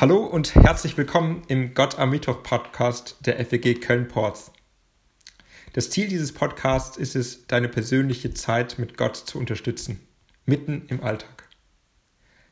Hallo 0.00 0.24
und 0.24 0.54
herzlich 0.54 0.96
willkommen 0.96 1.42
im 1.48 1.74
Gott 1.74 1.98
am 1.98 2.08
Mittwoch 2.08 2.42
Podcast 2.42 3.18
der 3.26 3.36
FEG 3.44 3.82
Köln-Ports. 3.82 4.50
Das 5.74 5.90
Ziel 5.90 6.08
dieses 6.08 6.32
Podcasts 6.32 6.96
ist 6.96 7.14
es, 7.14 7.46
deine 7.48 7.68
persönliche 7.68 8.32
Zeit 8.32 8.78
mit 8.78 8.96
Gott 8.96 9.14
zu 9.14 9.38
unterstützen, 9.38 10.00
mitten 10.46 10.86
im 10.88 11.04
Alltag. 11.04 11.50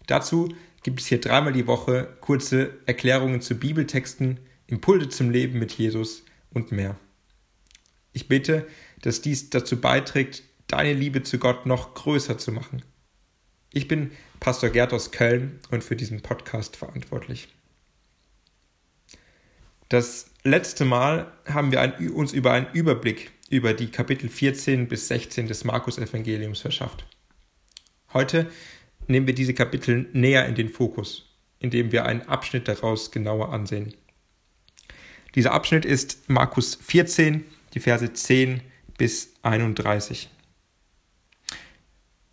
Dazu 0.06 0.54
gibt 0.82 1.00
es 1.00 1.06
hier 1.06 1.22
dreimal 1.22 1.54
die 1.54 1.66
Woche 1.66 2.18
kurze 2.20 2.76
Erklärungen 2.84 3.40
zu 3.40 3.54
Bibeltexten, 3.54 4.40
Impulse 4.66 5.08
zum 5.08 5.30
Leben 5.30 5.58
mit 5.58 5.72
Jesus 5.72 6.24
und 6.52 6.70
mehr. 6.70 6.96
Ich 8.12 8.28
bete, 8.28 8.66
dass 9.00 9.22
dies 9.22 9.48
dazu 9.48 9.80
beiträgt, 9.80 10.42
deine 10.66 10.92
Liebe 10.92 11.22
zu 11.22 11.38
Gott 11.38 11.64
noch 11.64 11.94
größer 11.94 12.36
zu 12.36 12.52
machen. 12.52 12.82
Ich 13.72 13.86
bin 13.86 14.12
Pastor 14.40 14.70
Gerd 14.70 14.94
aus 14.94 15.10
Köln 15.10 15.60
und 15.70 15.84
für 15.84 15.94
diesen 15.94 16.22
Podcast 16.22 16.76
verantwortlich. 16.76 17.48
Das 19.90 20.30
letzte 20.42 20.84
Mal 20.84 21.32
haben 21.46 21.72
wir 21.72 22.14
uns 22.14 22.32
über 22.32 22.52
einen 22.52 22.72
Überblick 22.72 23.30
über 23.50 23.74
die 23.74 23.90
Kapitel 23.90 24.28
14 24.28 24.88
bis 24.88 25.08
16 25.08 25.48
des 25.48 25.64
Markus-Evangeliums 25.64 26.60
verschafft. 26.60 27.04
Heute 28.12 28.50
nehmen 29.06 29.26
wir 29.26 29.34
diese 29.34 29.54
Kapitel 29.54 30.08
näher 30.12 30.46
in 30.46 30.54
den 30.54 30.68
Fokus, 30.70 31.26
indem 31.58 31.92
wir 31.92 32.06
einen 32.06 32.22
Abschnitt 32.22 32.68
daraus 32.68 33.10
genauer 33.10 33.52
ansehen. 33.52 33.94
Dieser 35.34 35.52
Abschnitt 35.52 35.84
ist 35.84 36.28
Markus 36.28 36.74
14, 36.76 37.44
die 37.74 37.80
Verse 37.80 38.12
10 38.12 38.62
bis 38.96 39.34
31. 39.42 40.30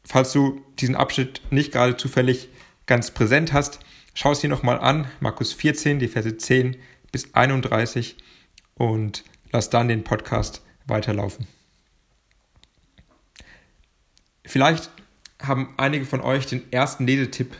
Falls 0.05 0.31
du 0.31 0.63
diesen 0.79 0.95
Abschnitt 0.95 1.41
nicht 1.49 1.71
gerade 1.71 1.97
zufällig 1.97 2.49
ganz 2.85 3.11
präsent 3.11 3.53
hast, 3.53 3.79
schau 4.13 4.31
es 4.31 4.39
dir 4.39 4.49
nochmal 4.49 4.79
an, 4.79 5.09
Markus 5.19 5.51
14, 5.51 5.99
die 5.99 6.07
Verse 6.07 6.37
10 6.37 6.77
bis 7.11 7.33
31 7.33 8.15
und 8.75 9.23
lass 9.51 9.69
dann 9.69 9.87
den 9.87 10.03
Podcast 10.03 10.61
weiterlaufen. 10.85 11.47
Vielleicht 14.45 14.91
haben 15.41 15.73
einige 15.77 16.05
von 16.05 16.21
euch 16.21 16.45
den 16.45 16.71
ersten 16.71 17.07
Lesetipp 17.07 17.55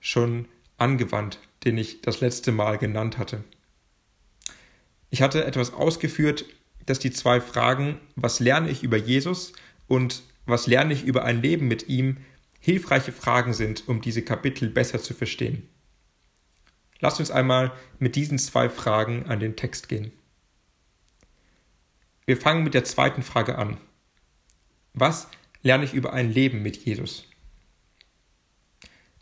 schon 0.00 0.48
angewandt, 0.78 1.38
den 1.64 1.76
ich 1.76 2.00
das 2.00 2.20
letzte 2.20 2.50
Mal 2.50 2.78
genannt 2.78 3.18
hatte. 3.18 3.44
Ich 5.10 5.20
hatte 5.20 5.44
etwas 5.44 5.74
ausgeführt, 5.74 6.46
dass 6.86 6.98
die 6.98 7.10
zwei 7.10 7.40
Fragen, 7.40 8.00
was 8.16 8.40
lerne 8.40 8.70
ich 8.70 8.82
über 8.82 8.96
Jesus 8.96 9.52
und 9.86 10.22
was 10.50 10.66
lerne 10.66 10.92
ich 10.92 11.04
über 11.04 11.24
ein 11.24 11.42
Leben 11.42 11.68
mit 11.68 11.88
ihm, 11.88 12.18
hilfreiche 12.60 13.12
Fragen 13.12 13.54
sind, 13.54 13.88
um 13.88 14.00
diese 14.00 14.22
Kapitel 14.22 14.68
besser 14.68 15.00
zu 15.00 15.14
verstehen. 15.14 15.68
Lasst 17.00 17.18
uns 17.18 17.30
einmal 17.30 17.72
mit 17.98 18.16
diesen 18.16 18.38
zwei 18.38 18.68
Fragen 18.68 19.26
an 19.26 19.40
den 19.40 19.56
Text 19.56 19.88
gehen. 19.88 20.12
Wir 22.26 22.36
fangen 22.36 22.62
mit 22.62 22.74
der 22.74 22.84
zweiten 22.84 23.22
Frage 23.22 23.56
an. 23.56 23.78
Was 24.92 25.28
lerne 25.62 25.84
ich 25.84 25.94
über 25.94 26.12
ein 26.12 26.30
Leben 26.30 26.62
mit 26.62 26.76
Jesus? 26.76 27.26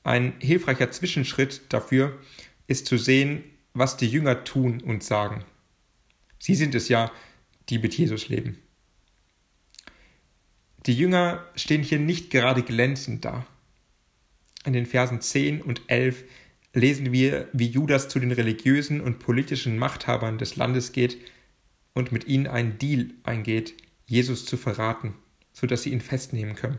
Ein 0.03 0.35
hilfreicher 0.41 0.91
Zwischenschritt 0.91 1.63
dafür 1.69 2.19
ist 2.67 2.87
zu 2.87 2.99
sehen, 2.99 3.45
was 3.75 3.97
die 3.97 4.09
Jünger 4.09 4.45
tun 4.45 4.81
und 4.83 5.05
sagen. 5.05 5.45
Sie 6.39 6.55
sind 6.55 6.75
es 6.75 6.89
ja, 6.89 7.13
die 7.69 7.79
mit 7.79 7.97
Jesus 7.97 8.29
leben. 8.29 8.59
Die 10.89 10.95
Jünger 10.95 11.45
stehen 11.55 11.83
hier 11.83 11.99
nicht 11.99 12.31
gerade 12.31 12.63
glänzend 12.63 13.23
da. 13.23 13.47
In 14.65 14.73
den 14.73 14.87
Versen 14.87 15.21
10 15.21 15.61
und 15.61 15.83
11 15.89 16.25
lesen 16.73 17.13
wir, 17.13 17.47
wie 17.53 17.67
Judas 17.67 18.09
zu 18.09 18.19
den 18.19 18.33
religiösen 18.33 19.03
und 19.03 19.19
politischen 19.19 19.77
Machthabern 19.77 20.39
des 20.39 20.57
Landes 20.57 20.93
geht 20.93 21.19
und 21.93 22.11
mit 22.11 22.27
ihnen 22.27 22.47
einen 22.47 22.79
Deal 22.79 23.11
eingeht, 23.23 23.75
Jesus 24.07 24.47
zu 24.47 24.57
verraten, 24.57 25.15
sodass 25.53 25.83
sie 25.83 25.91
ihn 25.91 26.01
festnehmen 26.01 26.57
können. 26.57 26.79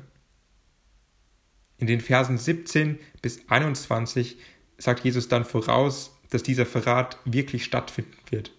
In 1.78 1.86
den 1.86 2.02
Versen 2.02 2.40
17 2.40 2.97
bis 3.22 3.47
21 3.47 4.38
sagt 4.80 5.03
Jesus 5.03 5.28
dann 5.28 5.46
voraus, 5.46 6.18
dass 6.31 6.41
dieser 6.41 6.66
Verrat 6.66 7.20
wirklich 7.26 7.64
stattfinden 7.64 8.18
wird. 8.31 8.53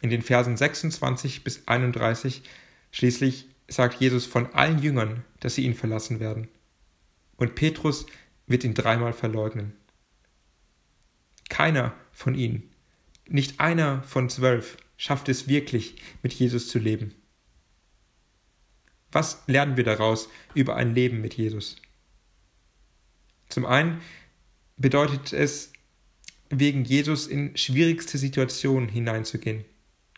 In 0.00 0.10
den 0.10 0.22
Versen 0.22 0.56
26 0.56 1.44
bis 1.44 1.68
31 1.68 2.42
schließlich 2.90 3.46
sagt 3.72 4.00
Jesus 4.00 4.26
von 4.26 4.52
allen 4.54 4.82
Jüngern, 4.82 5.24
dass 5.40 5.54
sie 5.54 5.64
ihn 5.64 5.74
verlassen 5.74 6.20
werden. 6.20 6.48
Und 7.36 7.54
Petrus 7.54 8.06
wird 8.46 8.64
ihn 8.64 8.74
dreimal 8.74 9.12
verleugnen. 9.12 9.72
Keiner 11.48 11.94
von 12.12 12.34
ihnen, 12.34 12.70
nicht 13.28 13.60
einer 13.60 14.02
von 14.02 14.28
zwölf, 14.28 14.76
schafft 14.96 15.28
es 15.28 15.48
wirklich, 15.48 15.96
mit 16.22 16.32
Jesus 16.32 16.68
zu 16.68 16.78
leben. 16.78 17.14
Was 19.10 19.42
lernen 19.46 19.76
wir 19.76 19.84
daraus 19.84 20.28
über 20.54 20.76
ein 20.76 20.94
Leben 20.94 21.20
mit 21.20 21.34
Jesus? 21.34 21.76
Zum 23.48 23.66
einen 23.66 24.00
bedeutet 24.76 25.32
es, 25.32 25.72
wegen 26.48 26.84
Jesus 26.84 27.26
in 27.26 27.56
schwierigste 27.56 28.18
Situationen 28.18 28.88
hineinzugehen, 28.88 29.64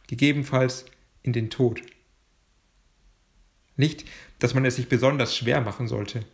gegebenenfalls 0.09 0.85
in 1.23 1.33
den 1.33 1.51
Tod. 1.51 1.81
Nicht, 3.77 4.05
dass 4.39 4.55
man 4.55 4.65
es 4.65 4.77
sich 4.77 4.89
besonders 4.89 5.37
schwer 5.37 5.61
machen 5.61 5.89
sollte, 5.89 6.25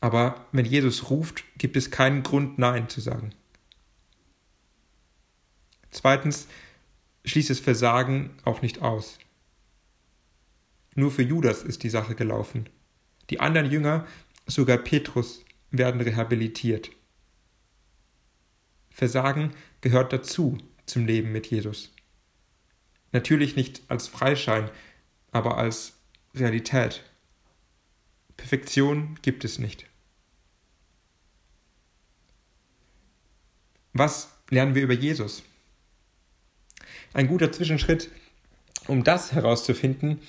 aber 0.00 0.46
wenn 0.52 0.64
Jesus 0.64 1.10
ruft, 1.10 1.44
gibt 1.58 1.76
es 1.76 1.90
keinen 1.90 2.22
Grund, 2.22 2.58
Nein 2.58 2.88
zu 2.88 3.00
sagen. 3.00 3.34
Zweitens 5.90 6.48
schließt 7.24 7.50
es 7.50 7.60
Versagen 7.60 8.30
auch 8.44 8.62
nicht 8.62 8.80
aus. 8.80 9.18
Nur 10.94 11.10
für 11.10 11.22
Judas 11.22 11.62
ist 11.62 11.82
die 11.82 11.90
Sache 11.90 12.14
gelaufen. 12.14 12.68
Die 13.28 13.40
anderen 13.40 13.70
Jünger, 13.70 14.06
sogar 14.46 14.78
Petrus, 14.78 15.44
werden 15.70 16.00
rehabilitiert. 16.00 16.90
Versagen 18.90 19.52
gehört 19.80 20.12
dazu 20.12 20.58
zum 20.86 21.06
Leben 21.06 21.30
mit 21.30 21.46
Jesus. 21.46 21.92
Natürlich 23.12 23.56
nicht 23.56 23.82
als 23.88 24.08
Freischein, 24.08 24.70
aber 25.30 25.58
als 25.58 25.99
Realität. 26.34 27.02
Perfektion 28.36 29.18
gibt 29.22 29.44
es 29.44 29.58
nicht. 29.58 29.86
Was 33.92 34.30
lernen 34.50 34.74
wir 34.74 34.82
über 34.82 34.94
Jesus? 34.94 35.42
Ein 37.12 37.26
guter 37.26 37.50
Zwischenschritt, 37.50 38.10
um 38.86 39.04
das 39.04 39.32
herauszufinden, 39.32 40.20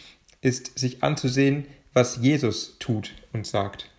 ist 0.42 0.78
sich 0.78 1.04
anzusehen, 1.04 1.68
was 1.94 2.18
Jesus 2.18 2.78
tut 2.80 3.14
und 3.32 3.46
sagt. 3.46 3.90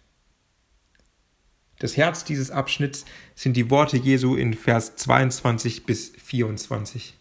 Das 1.78 1.96
Herz 1.96 2.24
dieses 2.24 2.50
Abschnitts 2.50 3.04
sind 3.34 3.56
die 3.56 3.70
Worte 3.70 3.96
Jesu 3.96 4.36
in 4.36 4.54
Vers 4.54 4.96
22 4.96 5.84
bis 5.84 6.10
24. 6.10 7.14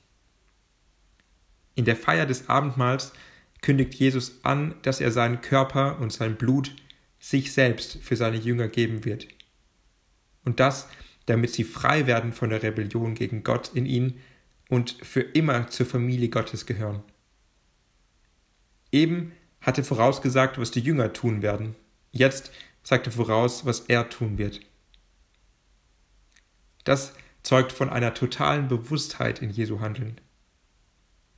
In 1.76 1.86
der 1.86 1.96
Feier 1.96 2.26
des 2.26 2.50
Abendmahls 2.50 3.14
kündigt 3.62 3.94
Jesus 3.94 4.44
an, 4.44 4.76
dass 4.82 5.02
er 5.02 5.12
seinen 5.12 5.42
Körper 5.42 6.00
und 6.00 6.12
sein 6.12 6.36
Blut 6.36 6.76
sich 7.20 7.54
selbst 7.54 7.98
für 8.02 8.16
seine 8.16 8.38
Jünger 8.38 8.68
geben 8.68 9.06
wird. 9.06 9.28
Und 10.44 10.60
das, 10.60 10.88
damit 11.28 11.52
sie 11.52 11.64
frei 11.64 12.08
werden 12.08 12.34
von 12.34 12.50
der 12.50 12.64
Rebellion 12.64 13.14
gegen 13.14 13.44
Gott 13.44 13.72
in 13.74 13.86
ihnen 13.86 14.20
und 14.70 14.98
für 15.04 15.22
immer 15.22 15.68
zur 15.68 15.86
Familie 15.86 16.30
Gottes 16.30 16.66
gehören. 16.66 17.04
Eben 18.92 19.32
hatte 19.62 19.84
vorausgesagt, 19.84 20.58
was 20.58 20.72
die 20.72 20.80
Jünger 20.80 21.14
tun 21.14 21.42
werden. 21.42 21.76
Jetzt 22.12 22.52
sagte 22.84 23.12
voraus, 23.12 23.66
was 23.66 23.82
er 23.82 24.10
tun 24.10 24.38
wird. 24.38 24.60
Das 26.84 27.14
zeugt 27.44 27.72
von 27.72 27.90
einer 27.90 28.14
totalen 28.14 28.68
Bewusstheit 28.68 29.42
in 29.42 29.52
Jesu 29.52 29.80
Handeln. 29.80 30.20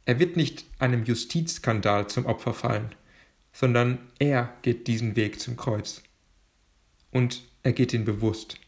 Er 0.06 0.20
wird 0.20 0.36
nicht 0.36 0.66
einem 0.80 1.04
Justizskandal 1.04 2.08
zum 2.08 2.26
Opfer 2.26 2.54
fallen, 2.54 2.94
sondern 3.54 4.00
er 4.20 4.54
geht 4.62 4.88
diesen 4.88 5.16
Weg 5.16 5.40
zum 5.40 5.56
Kreuz. 5.56 6.04
Und 7.12 7.44
er 7.62 7.72
geht 7.72 7.94
ihn 7.94 8.04
bewusst. 8.04 8.60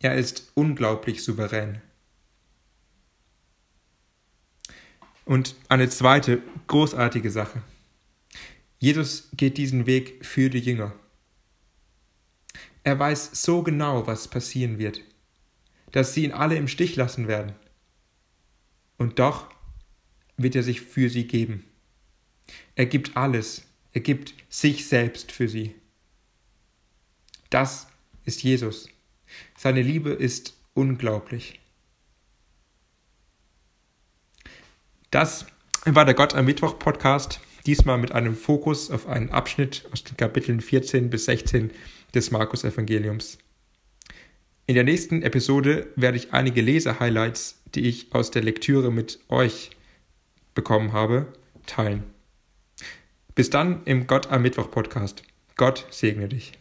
Er 0.00 0.16
ist 0.16 0.50
unglaublich 0.54 1.22
souverän. 1.22 1.80
Und 5.24 5.54
eine 5.68 5.88
zweite 5.88 6.42
großartige 6.66 7.30
Sache. 7.30 7.62
Jesus 8.78 9.28
geht 9.36 9.56
diesen 9.56 9.86
Weg 9.86 10.26
für 10.26 10.50
die 10.50 10.58
Jünger. 10.58 10.92
Er 12.82 12.98
weiß 12.98 13.30
so 13.40 13.62
genau, 13.62 14.08
was 14.08 14.26
passieren 14.26 14.78
wird, 14.78 15.00
dass 15.92 16.14
sie 16.14 16.24
ihn 16.24 16.32
alle 16.32 16.56
im 16.56 16.66
Stich 16.66 16.96
lassen 16.96 17.28
werden. 17.28 17.54
Und 18.98 19.20
doch 19.20 19.48
wird 20.36 20.56
er 20.56 20.62
sich 20.62 20.80
für 20.80 21.08
sie 21.08 21.26
geben. 21.26 21.64
Er 22.74 22.86
gibt 22.86 23.16
alles, 23.16 23.66
er 23.92 24.00
gibt 24.00 24.34
sich 24.48 24.86
selbst 24.86 25.32
für 25.32 25.48
sie. 25.48 25.74
Das 27.50 27.86
ist 28.24 28.42
Jesus. 28.42 28.88
Seine 29.56 29.82
Liebe 29.82 30.10
ist 30.10 30.56
unglaublich. 30.74 31.60
Das 35.10 35.46
war 35.84 36.06
der 36.06 36.14
Gott 36.14 36.34
am 36.34 36.46
Mittwoch 36.46 36.78
Podcast, 36.78 37.40
diesmal 37.66 37.98
mit 37.98 38.12
einem 38.12 38.34
Fokus 38.34 38.90
auf 38.90 39.06
einen 39.06 39.30
Abschnitt 39.30 39.86
aus 39.92 40.04
den 40.04 40.16
Kapiteln 40.16 40.60
14 40.60 41.10
bis 41.10 41.26
16 41.26 41.70
des 42.14 42.30
Markus 42.30 42.64
Evangeliums. 42.64 43.38
In 44.66 44.74
der 44.74 44.84
nächsten 44.84 45.22
Episode 45.22 45.88
werde 45.96 46.16
ich 46.16 46.32
einige 46.32 46.62
Leser-Highlights, 46.62 47.60
die 47.74 47.82
ich 47.88 48.14
aus 48.14 48.30
der 48.30 48.42
Lektüre 48.42 48.90
mit 48.90 49.18
euch 49.28 49.70
bekommen 50.54 50.92
habe, 50.92 51.26
teilen. 51.66 52.04
Bis 53.34 53.50
dann 53.50 53.82
im 53.84 54.06
Gott 54.06 54.30
am 54.30 54.42
Mittwoch 54.42 54.70
Podcast. 54.70 55.22
Gott 55.56 55.86
segne 55.90 56.28
dich. 56.28 56.52